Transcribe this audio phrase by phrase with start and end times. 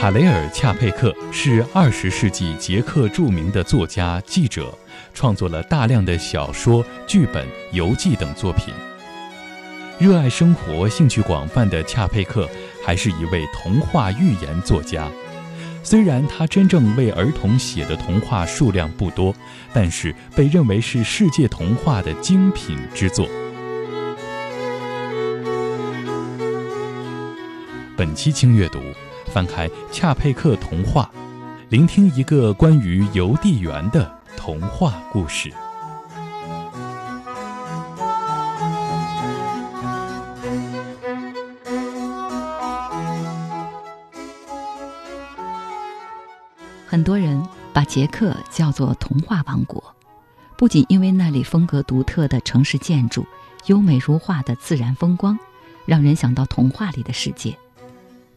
[0.00, 4.72] 卡雷尔·恰佩克是二十世纪捷克著名的作家、记者，
[5.12, 8.72] 创作了大量的小说、剧本、游记等作品。
[9.98, 12.48] 热爱生活、兴趣广泛的恰佩克，
[12.86, 15.10] 还是一位童话寓言作家。
[15.82, 19.34] 虽然他真正为儿童写的童话数量不多，
[19.72, 23.28] 但是被认为是世界童话的精品之作。
[27.96, 28.78] 本期轻阅读，
[29.28, 31.10] 翻开恰佩克童话，
[31.68, 35.52] 聆听一个关于邮递员的童话故事。
[46.86, 47.40] 很多人
[47.72, 49.82] 把捷克叫做童话王国，
[50.56, 53.26] 不仅因为那里风格独特的城市建筑、
[53.66, 55.38] 优美如画的自然风光，
[55.84, 57.56] 让人想到童话里的世界，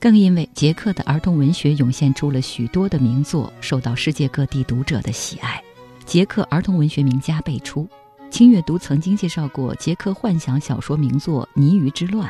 [0.02, 5.64] 更因为捷克的儿童文学涌现出了许多的名作，受到世界各地读者的喜爱。
[6.06, 7.88] 捷克儿童文学名家辈出，
[8.32, 12.28] 轻阅读曾经介绍过捷克幻想小说名作《泥鱼之乱》，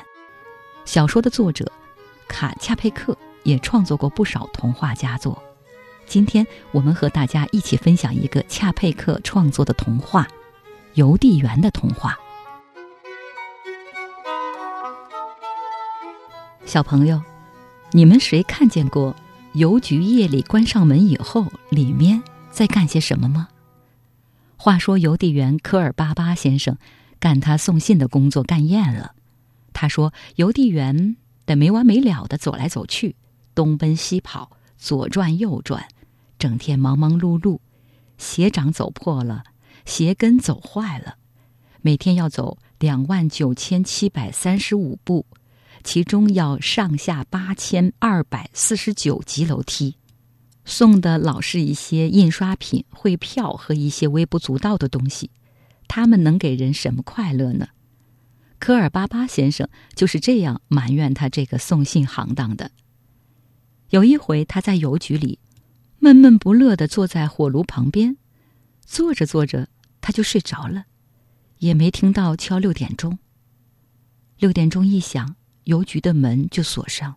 [0.83, 1.72] 小说的作者
[2.28, 5.41] 卡恰佩克也创作过不少童话佳作。
[6.06, 10.23] 今天我们和大家一起分享一个恰佩克创作的童话
[10.95, 12.11] 《邮递员的童话》。
[16.66, 17.22] 小朋友，
[17.94, 19.14] 你们谁看见过
[19.53, 23.50] 邮局夜里关上门以后，里面在干些什么吗？
[24.56, 26.78] 话说邮递员科尔巴巴先生
[27.19, 29.14] 干他送信的工作干厌了，
[29.73, 33.17] 他说：“邮递员得没完没了的走来走去，
[33.53, 35.86] 东奔西跑，左转右转。”
[36.39, 37.59] 整天忙忙碌碌，
[38.17, 39.44] 鞋掌走破了，
[39.86, 41.16] 鞋跟走坏了，
[41.81, 45.25] 每天要走两万九千七百三十五步，
[45.83, 49.97] 其中要上下八千二百四十九级楼梯，
[50.66, 55.29] 送的老是一些印刷品、汇票和一些微不足道的东西，
[55.88, 57.67] 他们能给人什么快乐呢？
[58.59, 62.72] 科尔巴巴先生就是这样埋怨他这个送信行当的。
[63.89, 65.39] 有一回，他在邮局里。
[66.03, 68.17] 闷闷不乐的坐在火炉旁边，
[68.83, 69.67] 坐着坐着
[70.01, 70.85] 他就睡着了，
[71.59, 73.19] 也没听到敲六点钟。
[74.39, 75.35] 六点钟一响，
[75.66, 77.16] 邮局的门就锁上，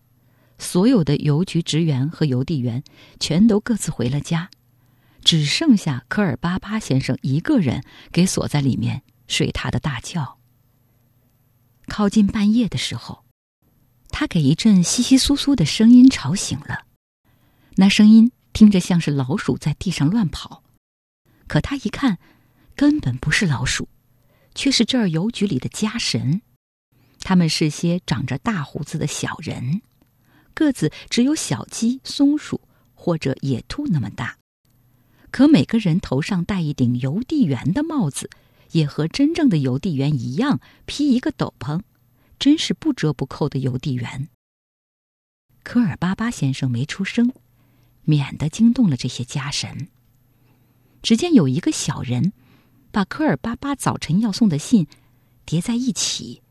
[0.58, 2.82] 所有的邮局职员和邮递员
[3.18, 4.50] 全都各自回了家，
[5.22, 10.38] 只剩下科尔巴巴先生一个人给锁在里面睡他的大觉。
[11.86, 13.24] 靠近半夜的时候，
[14.10, 16.86] 他给一阵窸窸窣窣的声音吵醒了，
[17.76, 18.30] 那声音。
[18.54, 20.62] 听着像是老鼠在地上乱跑，
[21.48, 22.18] 可他一看，
[22.76, 23.88] 根本不是老鼠，
[24.54, 26.40] 却是这儿邮局里的家神。
[27.24, 29.82] 他们是些长着大胡子的小人，
[30.54, 32.60] 个子只有小鸡、松鼠
[32.94, 34.38] 或者野兔那么大，
[35.32, 38.30] 可每个人头上戴一顶邮递员的帽子，
[38.70, 41.80] 也和真正的邮递员一样披一个斗篷，
[42.38, 44.28] 真是不折不扣的邮递员。
[45.64, 47.32] 科尔巴巴先生没出声。
[48.06, 49.88] 免得惊动了这些家神。
[51.02, 52.34] 只见有一个小人，
[52.92, 54.86] 把科尔巴巴早晨要送的信
[55.46, 56.42] 叠在一起，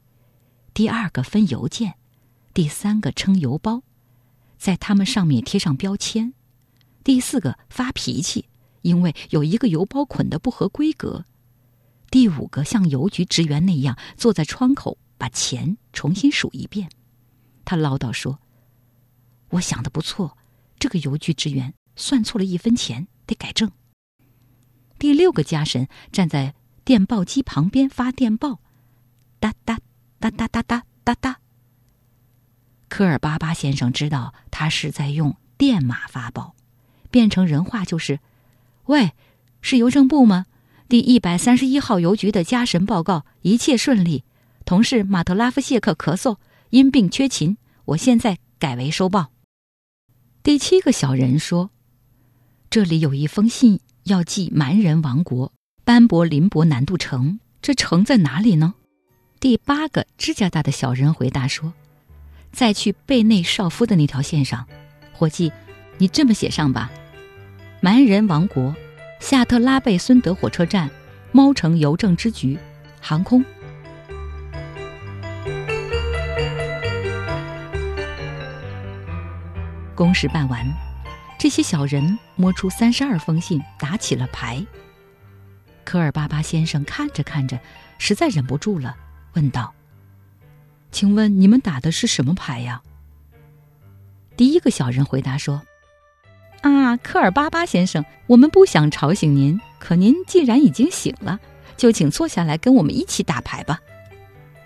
[0.74, 1.96] 第二个分邮件，
[2.54, 3.84] 第三个称邮包，
[4.58, 6.34] 在他们上面贴上标签，
[7.04, 8.50] 第四个发脾气，
[8.82, 11.26] 因为有一个邮包捆的不合规格，
[12.10, 16.90] 第五个像邮局职员那样坐在窗口把钱重新数一遍。
[17.64, 18.40] 他唠叨说
[19.50, 20.38] ：“我想的不错。”
[20.80, 23.72] 这个邮局职员算错了一分钱，得改正。
[25.00, 28.60] 第六个家神站在电报机旁边发电报，
[29.40, 29.80] 哒哒
[30.24, 31.40] 哒哒哒哒哒哒。
[32.88, 36.56] 科尔巴巴先生知道他是在用电码发报，
[37.12, 38.22] 变成人话就是
[38.88, 39.12] ：“喂，
[39.60, 40.46] 是邮政部吗？
[40.88, 44.24] 第一百三十一号邮局的家神报告，一切顺利。
[44.64, 46.38] 同事马特拉夫谢克咳嗽，
[46.70, 47.58] 因病缺勤。
[47.84, 49.34] 我现在改为收报。”
[50.42, 51.72] 第七个小人说
[52.72, 55.52] ：“这里有一封信要寄蛮人王国
[55.84, 58.76] 班博林博南渡城，这城在哪里呢？”
[59.44, 61.74] 第八个指甲大的小人回答说
[62.54, 64.66] ：“在去贝内少夫的那条线上，
[65.12, 65.52] 伙计，
[65.98, 66.90] 你这么写上吧：
[67.82, 68.74] 蛮人王国
[69.20, 70.90] 夏特拉贝孙德火车站，
[71.34, 72.58] 猫城邮政支局，
[73.02, 73.44] 航空。”
[79.94, 80.66] 公事办完，
[81.38, 84.66] 这些小人摸出三十二封信，打起了牌。
[85.84, 87.60] 科尔巴巴先生看着看着，
[87.98, 88.96] 实在忍不住了，
[89.34, 89.74] 问道
[90.92, 92.82] ：“请问你们打的是什么牌呀？”
[94.36, 95.62] 第一个小人回答说
[96.62, 101.40] ：“啊，科尔巴巴先生，我们不想吵醒您，可您既然已经醒了，
[101.78, 103.80] 就请坐下来跟我们一起打牌吧。”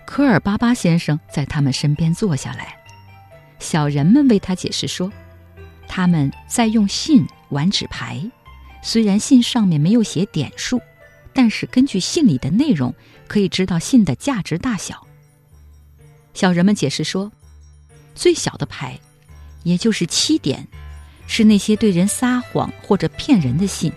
[0.06, 2.78] 科尔巴巴先生在他们身边坐下来，
[3.58, 5.12] 小人们为他解释说
[5.86, 8.30] ：“他们在用信玩纸牌，
[8.82, 10.80] 虽然信上面没有写点数，
[11.38, 12.92] 但是根据信里的内容，
[13.28, 15.06] 可以知道信的价值大小。”
[16.34, 17.30] 小人们解释说
[18.16, 18.98] ：“最小的牌。”
[19.62, 20.66] 也就是七点，
[21.28, 23.92] 是那些对人撒谎或者骗人的信；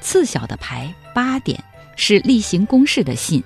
[0.00, 1.62] 次小的牌八点
[1.94, 3.40] 是例行公事的信；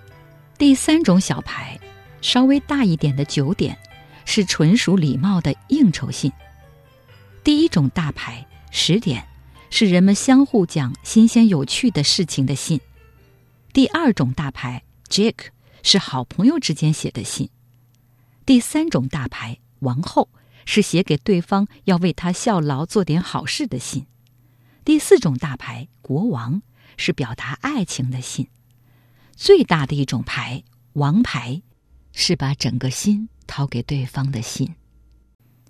[0.57, 1.79] 第三种小牌，
[2.23, 3.77] 稍微大一点的九点，
[4.25, 6.31] 是纯属礼貌的应酬信；
[7.43, 9.27] 第一种大牌十点，
[9.69, 12.79] 是人们相互讲新鲜有趣的事情的信；
[13.75, 15.49] 第二种大牌 Jack
[15.83, 17.49] 是好朋友之间写的信；
[18.47, 20.31] 第三种大牌王后。
[20.67, 24.07] 是写给对方要为他效劳、做点好事的信。
[24.83, 26.63] 第四种大牌国王
[26.97, 28.49] 是表达爱情的信。
[29.37, 31.61] 最大的一种牌王牌
[32.15, 34.75] 是把整个心掏给对方的信。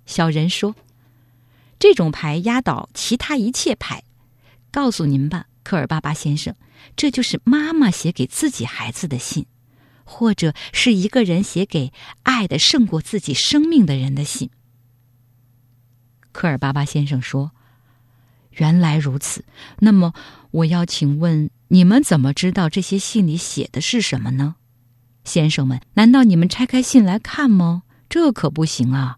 [0.05, 0.77] 小人说
[1.77, 4.05] ：“这种牌压倒其他一切牌。
[4.71, 6.55] 告诉您吧，科尔巴巴先生，
[6.95, 9.45] 这就是妈妈写给自己孩子的信，
[10.03, 11.91] 或者是一个人写给
[12.23, 14.49] 爱的胜过自己生命的人的信。”
[16.31, 17.51] 科尔巴巴先生说
[18.51, 19.45] ：“原来如此，
[19.79, 20.13] 那么
[20.51, 24.55] 我要请问，你们怎么知道这些信里写的是什么呢？
[25.23, 27.83] 先生们，难道你们拆开信来看吗？
[28.09, 29.17] 这可不行啊！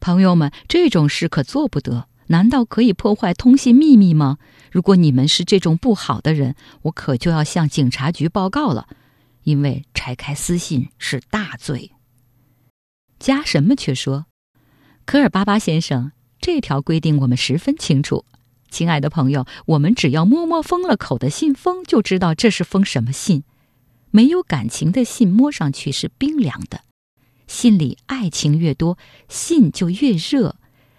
[0.00, 2.08] 朋友们，这种事可做不得。
[2.28, 4.38] 难道可以破坏通信秘密吗？
[4.70, 8.88] 如果你们是这种不好的人，我可就要向警察局报告了，
[9.42, 11.92] 因为拆开私信是大罪。”
[13.18, 14.26] 加什么却说
[15.04, 18.24] ：“科尔巴巴先生。”这条规定我们十分清楚，
[18.70, 23.42] 亲爱的朋友，我们只要摸摸封了口的信封，就知道这是封什么信。
[24.12, 26.82] 没有感情的信摸上去是冰凉的，
[27.48, 28.96] 信里爱情越多，
[29.28, 30.56] 信就越热。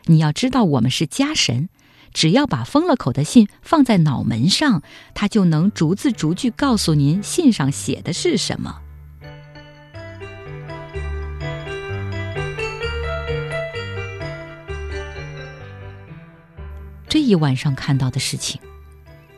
[0.10, 1.70] 你要知道，我们是家神，
[2.16, 4.82] 只要把封了口的信放在脑门上，
[5.14, 8.82] 他就能逐字逐句告诉您信上写的是什么。
[17.08, 18.60] 这一晚上看到的事情，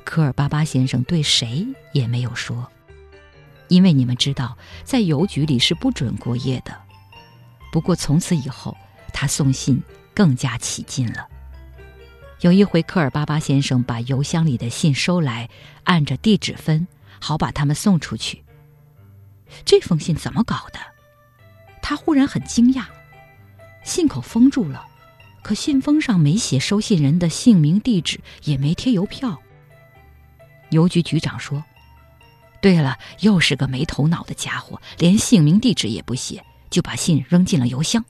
[0.06, 2.66] 科尔巴巴先生对谁也没有说，
[3.68, 6.74] 因为你们知道，在邮局里是不准过夜的。
[7.74, 8.78] 不过从此以后，
[9.12, 9.82] 他送信
[10.22, 11.28] 更加起劲了。
[12.42, 15.50] 有一回，科尔巴巴先生把邮箱里的信收来，
[15.84, 16.88] 按着地址分，
[17.20, 18.44] 好把他们送出去。
[19.66, 20.80] 这封信怎么搞的？
[21.82, 22.86] 他忽然很惊讶，
[23.84, 24.86] 信口封住了。
[25.42, 29.36] 可信封上没写收信人的姓名、地址，也没贴邮票。
[30.70, 31.64] 邮局局长说
[32.62, 38.06] ：“对了，又是个没头脑的家伙，连姓名、地址也不写，就把信扔进了邮箱。”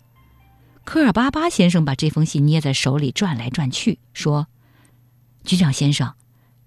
[0.83, 4.47] 科尔巴巴先生把这封信捏在手里转来转去，说
[5.45, 6.15] ：“局长先生，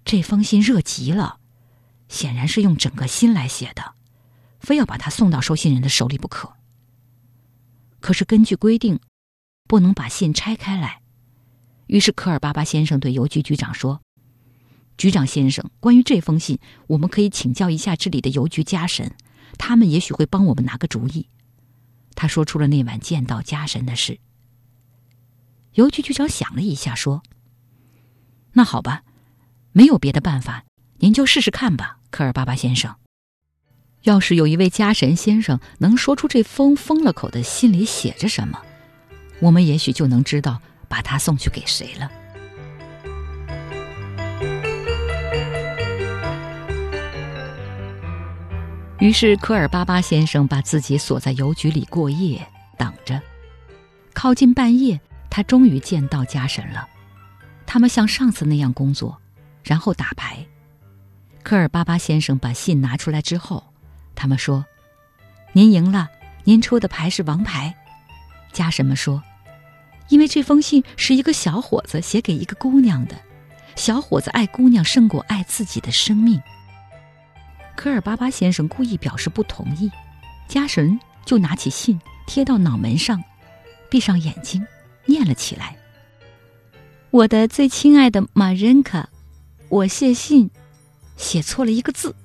[0.03, 1.39] 这封信热极了，
[2.07, 3.93] 显然是用整个心来写的，
[4.59, 6.53] 非要把它送到收信人的手里不可。
[7.99, 8.99] 可是根据规定。”
[9.67, 11.01] 不能把信拆开来，
[11.87, 13.99] 于是科尔巴巴先生对邮局局长说
[14.95, 19.15] ：“局长先生，关于这封信，我们可以请教一下这里的邮局家神，
[19.57, 21.27] 他们也许会帮我们拿个主意。”
[22.15, 24.19] 他说出了那晚见到家神的事。
[25.73, 27.21] 邮局局长想了一下，说
[28.53, 29.03] ：“那好吧，
[29.73, 30.63] 没有别的办法，
[30.99, 32.95] 您就试试看吧，科尔巴巴先生。
[34.03, 38.61] 要是有一位家神先生能说出这封封了口的信里写着什么。”
[39.41, 42.09] 我们也许就能知道把他送去给谁了。
[48.99, 52.45] 于是科尔巴巴先生把自己锁在邮局里过夜，
[52.77, 53.21] 等着。
[54.13, 54.99] 靠近半夜，
[55.29, 56.87] 他终于见到家神了。
[57.65, 59.19] 他们像上次那样工作，
[59.63, 60.37] 然后打牌。
[61.43, 63.63] 科尔巴巴先生把信拿出来之后，
[64.15, 64.65] 他们说
[65.51, 66.09] ：“您赢了，
[66.45, 67.75] 您出的牌是王牌。”
[68.53, 69.21] 家神们说
[70.07, 73.15] ：“因为这封信是一个小伙子写给一个姑娘的，
[73.75, 76.41] 小伙子爱姑娘胜过爱自己的生命。”
[77.75, 79.91] 科尔巴巴先生故意表示不同意，
[80.47, 83.23] 家神就拿起信贴到脑门上，
[83.89, 84.65] 闭上眼睛
[85.05, 85.75] 念了起来
[87.11, 89.09] ：“我的最亲爱的玛仁卡，
[89.69, 90.49] 我写信
[91.17, 92.15] 写错了一个字。”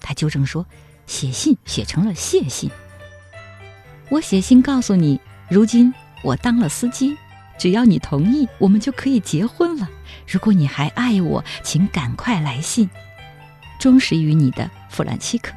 [0.00, 0.64] 他纠正说
[1.06, 2.70] ：“写信写成了谢信。”
[4.10, 5.20] 我写信告诉你。
[5.50, 7.16] 如今我当了司机，
[7.58, 9.88] 只要你同意，我们就可以结婚了。
[10.26, 12.88] 如果你还爱我，请赶快来信。
[13.78, 15.52] 忠实于你的弗兰西克。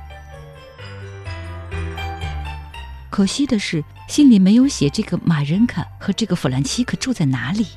[3.09, 7.67] 可惜的是，信里没有写这个马仁卡和这个弗兰西克住在哪里。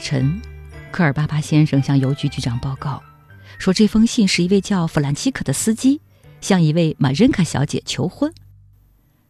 [0.00, 0.40] 晨，
[0.90, 3.02] 科尔巴巴先生向邮局局长报告，
[3.58, 6.00] 说这封信是一位叫弗兰奇克的司机
[6.40, 8.32] 向一位马仁卡小姐求婚。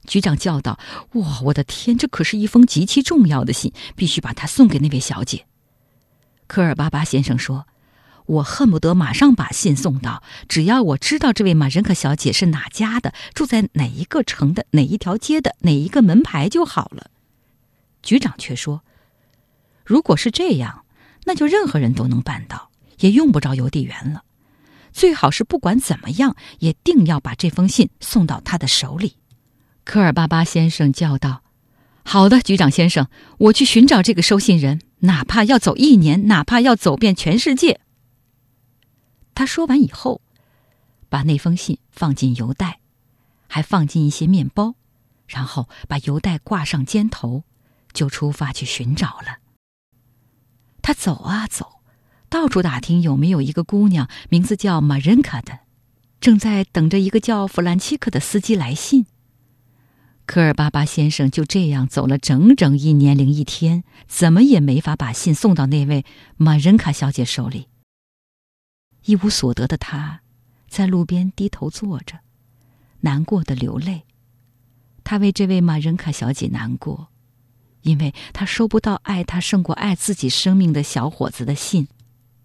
[0.07, 0.79] 局长叫道
[1.12, 5.45] ：“哇，我的天，这可是一封极其重要的信，必须把它送给那位小姐。”
[6.47, 7.67] 科尔巴巴先生说
[8.27, 17.11] ：“我恨不得马上把信送到，只要我知道这位马仁卡小姐是哪家的，住在哪一个城的哪一条街的哪一个门牌就好了。”
[18.03, 18.83] 局长却说。
[19.90, 20.85] 如果是这样，
[21.25, 22.70] 那就任何人都能办到，
[23.00, 24.23] 也用不着邮递员了。
[24.92, 29.16] 最好是不管怎么样，也定要把这封信送到他的手里。
[29.82, 31.42] 科尔巴巴先生叫道
[32.06, 37.80] ：“好的，局长先生，我去寻找这个收信人，哪怕要走一年，哪怕要走遍全世界。”
[39.35, 40.20] 他说完以后，
[41.09, 42.78] 把那封信放进邮袋，
[43.49, 44.76] 还放进一些面包，
[45.26, 47.42] 然后把邮袋挂上肩头，
[47.92, 49.39] 就出发去寻找了。
[50.82, 51.80] 他走啊走，
[52.28, 55.60] 到处打听有没有一个姑娘，名字叫马仁卡的，
[56.20, 59.06] 正在等着一个叫弗兰奇克的司机来信。
[60.26, 66.04] 科尔巴巴先生就这样走了整整一年零一天，怎么也没法把信送到那位
[66.37, 67.66] 马仁卡小姐手里。
[69.04, 70.20] 一无所得的他，
[70.68, 72.20] 在路边低头坐着，
[73.00, 74.04] 难过的流泪。
[75.02, 77.10] 他为这位马仁卡小姐难过。
[77.82, 81.88] 因为他收不到爱他胜过爱自己生命的小伙子的信，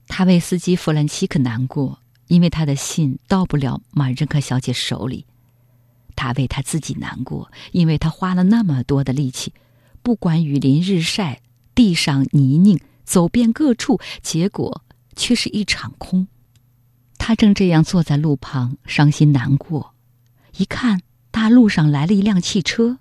[0.08, 5.26] 他为司机弗兰奇克难过，因为他的信到不了马任克小姐手里；
[6.16, 9.54] 他为他自己难过，因为他花了那么多的力气，
[10.02, 11.42] 不管雨淋日晒，
[11.74, 14.84] 地上泥泞，走遍各处，结果
[15.16, 16.28] 却是一场空。
[17.18, 19.94] 他正这样坐在路旁，伤心难过，
[20.58, 21.02] 一看
[21.32, 23.00] 大路上来了一辆汽车，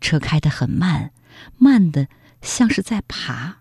[0.00, 1.12] 车开得很慢。
[1.56, 2.08] 慢的
[2.42, 3.58] 像是在爬，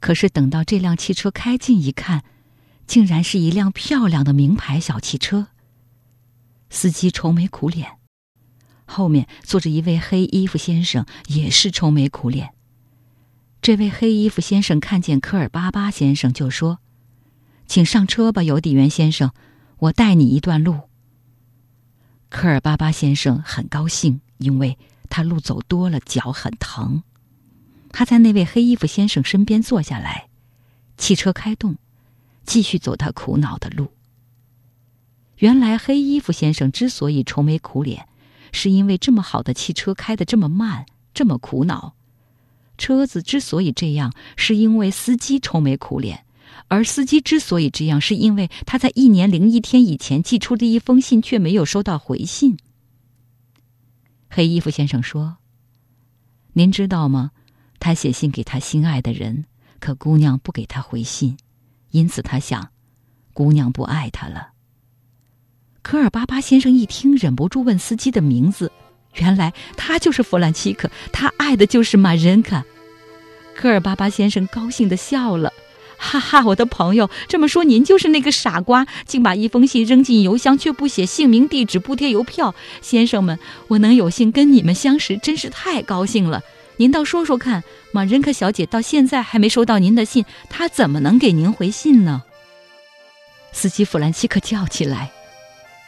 [0.00, 2.24] 可是等到这辆汽车开近一看，
[2.86, 5.48] 竟然是一辆漂亮的名牌小汽车。
[6.70, 7.98] 司机愁眉苦脸，
[8.84, 12.54] 后面坐着一位黑衣服先生，也是愁眉苦脸。
[13.60, 16.78] 这位黑衣服先生看见科尔巴巴先生，就说
[17.68, 19.32] ：“请上车吧，邮递员先生，
[19.78, 20.80] 我带你一段路。”
[22.30, 24.78] 科尔巴巴先生很高兴，因为。
[25.12, 27.02] 他路走多了，脚很疼。
[27.90, 30.28] 他在那位黑衣服先生身边坐下来，
[30.96, 31.76] 汽车开动，
[32.46, 33.88] 继续走他苦恼的路。
[35.36, 38.08] 原来黑衣服先生之所以愁眉苦脸，
[38.52, 41.94] 是因为这么好的汽车开得这么慢，这么苦恼。
[42.78, 46.24] 车子之所以这样，是因为司机愁眉苦脸，
[46.68, 52.56] 而司机之所以这样，是因为他在一年零一天以前寄出的一封信却没有收到回信。
[54.34, 55.36] 黑衣服先生说
[56.54, 57.32] ：“您知道吗？
[57.78, 59.44] 他写信给他心爱的人，
[59.78, 61.36] 可姑娘不给他回信，
[61.90, 62.70] 因此他想，
[63.34, 64.52] 姑娘不爱他了。”
[65.82, 68.72] 科尔巴巴先生一听，忍不住问司机的名字。
[69.16, 72.64] 原来他就是弗兰奇克，他爱的就是马仁卡。
[73.54, 75.52] 科尔巴巴先生高兴的笑了。
[76.04, 82.56] 哈哈，我的朋友，这么说您就是那个傻瓜，竟把一封信扔进邮箱，却不写姓名、地址、不贴邮票。
[82.80, 86.42] 先生们，我能有幸跟你们相识，真是太高兴了。
[86.76, 92.24] 您倒说说看，马仁克小姐到现在还没收到您的信，她怎么能给您回信呢？
[93.52, 95.12] 司机弗兰西克叫起来：“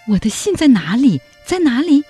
[0.09, 1.21] 我的信在哪里？
[1.45, 2.05] 在哪里？”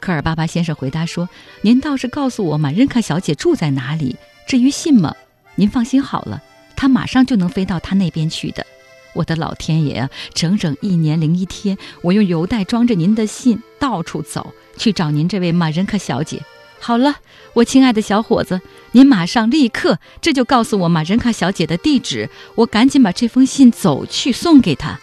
[0.00, 1.28] 科尔巴巴先生回答说
[1.60, 4.16] ：“您倒是告诉我马仁克小姐住在哪里。
[4.46, 5.14] 至于信嘛，
[5.56, 6.42] 您放心好了。”
[6.78, 8.64] 他马上就能飞到他那边去的，
[9.12, 10.08] 我的老天爷啊！
[10.32, 16.40] 整整一年零一天，我用邮袋装着您的信到处走去找您这位马仁克小姐。
[16.78, 17.16] 好了，
[17.54, 18.60] 我亲爱的小伙子，
[18.92, 25.00] 您马上立刻这就告诉我马仁卡小姐的地址，我赶紧把这封信走去送给她。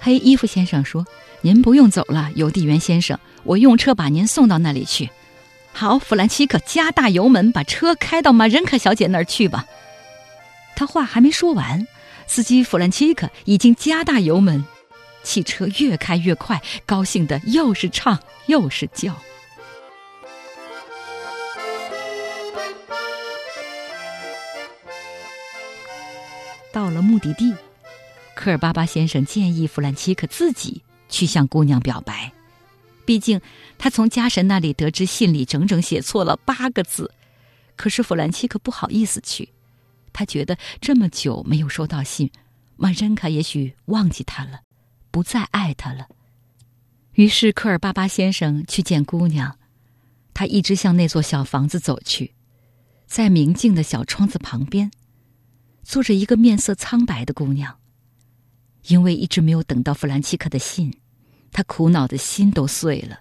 [0.00, 1.06] 黑衣服先生说
[1.42, 5.10] ：“您不用走了，邮递员先生，我用车把您送到那里去。”
[5.72, 9.64] 好，弗兰奇克，加大油门，把车开到马仁卡小姐那儿去吧。
[10.76, 11.86] 他话还没说完，
[12.26, 14.64] 司机弗兰奇克已经加大油门，
[15.22, 19.14] 汽车越开越快，高兴的又是唱又是叫。
[26.72, 27.52] 到了目的地，
[28.34, 32.32] 科尔巴巴先生建议弗兰奇克自己去向姑娘表白。
[33.04, 33.40] 毕竟，
[33.76, 37.12] 他从家神那里得知信里整整写错了八个字。
[37.74, 39.48] 可是弗兰奇克不好意思去，
[40.12, 42.30] 他觉得这么久没有收到信，
[42.76, 44.60] 玛珍卡也许忘记他了，
[45.10, 46.08] 不再爱他了。
[47.12, 49.58] 于是科尔巴巴先生去见姑娘，
[50.32, 52.34] 他一直向那座小房子走去，
[53.06, 54.90] 在明净的小窗子旁边。
[55.82, 57.78] 坐着一个面色苍白的姑娘。
[58.86, 60.98] 因为一直没有等到弗兰奇克的信，
[61.52, 63.20] 他苦恼的心都碎了。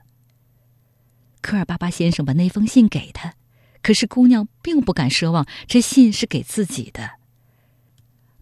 [1.42, 3.34] 科尔巴巴先生把那封信给他，
[3.82, 7.12] 可是姑娘并不敢奢望这信是给自己的。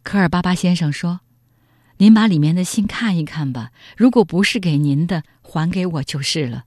[0.04, 1.20] 科尔巴巴先生说
[1.98, 6.66] ：“您把里面的信看一看吧，如果不是给您的，还给我就是了。”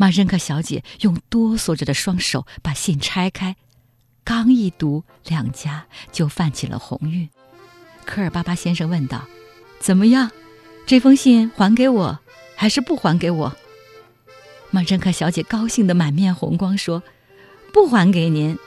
[0.00, 3.56] 马申克小姐用哆嗦着的双手把信拆开。
[4.22, 7.28] 刚一读，两家就泛起了红晕。
[8.04, 9.26] 科尔巴巴先生问道
[9.80, 10.30] ：“怎么样？
[10.86, 12.20] 这封信还给我，
[12.54, 13.56] 还是不还给我？”
[14.70, 17.02] 马珍克小姐高兴的满面红光，说
[17.72, 18.58] ：“不还给您，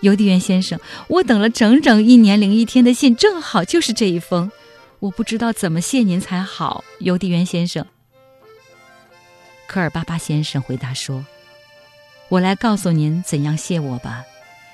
[0.00, 0.78] 邮递员先生。
[1.08, 4.50] 我等了整整一年零一天的信，正好就是这一封。
[4.98, 7.86] 我不知道怎么谢您才好，邮递员先生。”
[9.66, 11.24] 科尔巴巴先生回答说
[12.28, 14.24] ：“我来告诉您怎样谢我吧。”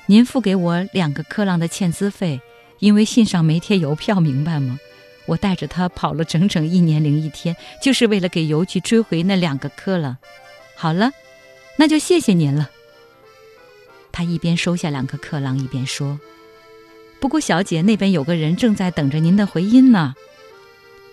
[0.07, 2.41] 您付给我两个克朗的欠资费，
[2.81, 4.79] 因为信上没贴邮票，明白吗？
[5.27, 10.17] 我带着他跑了整整一年零一天，就是为了给邮局追回那两个克朗。
[10.75, 11.13] 好了，
[11.77, 12.71] 那就谢谢您了。
[14.11, 16.21] 他一边收下两个克朗，一边说
[17.21, 20.15] ：“不过，小姐那边有个人正在等着您的回音呢。”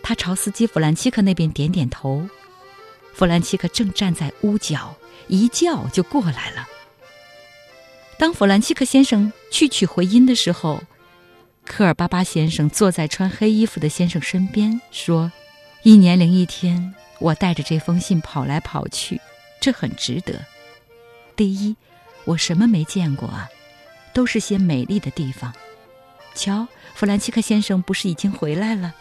[0.04, 2.28] 他朝司机弗兰奇克那边点点头。
[3.14, 4.96] 弗兰奇克正站在屋角，
[5.28, 6.68] 一叫就过来了。
[8.18, 10.82] 当弗兰奇克先生去取回音的时候，
[11.66, 15.32] 科尔巴巴先生坐在穿黑衣服的先生身边，说
[15.84, 19.22] ：“一年零一天，我带着这封信跑来跑去，
[19.60, 20.46] 这很值得。
[21.36, 21.76] 第一，
[22.26, 23.50] 我什么没见过啊，
[24.14, 25.54] 都是些美丽的地方。
[26.36, 28.94] 瞧，弗兰奇克先生不是已经回来了？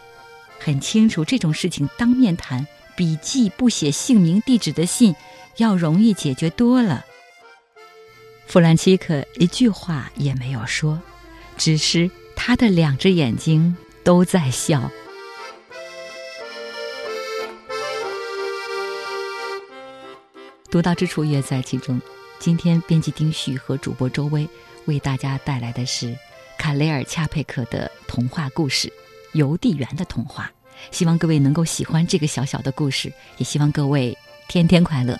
[0.59, 5.15] 很清楚，这种事情当面谈，笔记不写姓名地址的信，
[5.57, 7.05] 要容易解决多了。”
[8.47, 10.99] 弗兰奇克一句话也没有说，
[11.55, 14.91] 只是他的两只眼睛都在笑。
[20.71, 21.99] 独到之处也在其中。
[22.39, 24.47] 今天编辑丁旭和主播周薇
[24.85, 26.17] 为大家带来的是
[26.57, 28.87] 卡雷尔·恰佩克的童话故事
[29.33, 30.51] 《邮递员的童话》，
[30.95, 35.19] 希望各位能够喜欢这个小小的故事，也希望各位天天快乐。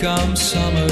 [0.00, 0.86] Comes summer.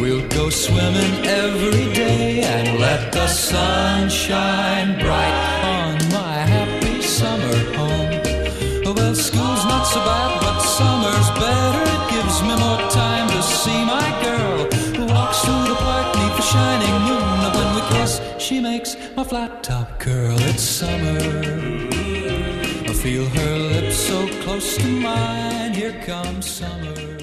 [0.00, 7.58] We'll go swimming every day and let the sun shine bright on my happy summer
[7.76, 8.94] home.
[8.96, 11.82] Well, school's not so bad, but summer's better.
[11.96, 14.58] It gives me more time to see my girl
[14.96, 17.38] who walks through the park neath the shining moon.
[17.56, 20.38] When we kiss, she makes my flat top curl.
[20.50, 21.18] It's summer.
[22.88, 25.74] I feel her lips so close to mine.
[25.74, 27.17] Here comes summer.